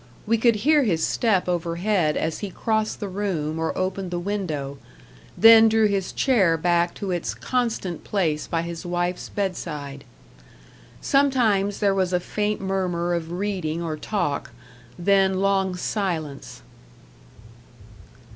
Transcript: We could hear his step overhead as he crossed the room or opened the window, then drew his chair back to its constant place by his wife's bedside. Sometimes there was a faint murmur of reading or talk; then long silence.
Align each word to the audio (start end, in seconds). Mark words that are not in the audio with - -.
We 0.25 0.39
could 0.39 0.55
hear 0.65 0.81
his 0.81 1.05
step 1.05 1.47
overhead 1.47 2.17
as 2.17 2.39
he 2.39 2.49
crossed 2.49 2.99
the 2.99 3.07
room 3.07 3.59
or 3.59 3.77
opened 3.77 4.09
the 4.09 4.17
window, 4.17 4.79
then 5.37 5.69
drew 5.69 5.85
his 5.85 6.11
chair 6.11 6.57
back 6.57 6.95
to 6.95 7.11
its 7.11 7.35
constant 7.35 8.03
place 8.03 8.47
by 8.47 8.63
his 8.63 8.83
wife's 8.83 9.29
bedside. 9.29 10.03
Sometimes 11.01 11.77
there 11.81 11.93
was 11.93 12.13
a 12.13 12.19
faint 12.19 12.59
murmur 12.59 13.13
of 13.13 13.31
reading 13.33 13.83
or 13.83 13.95
talk; 13.95 14.49
then 14.97 15.35
long 15.39 15.75
silence. 15.75 16.63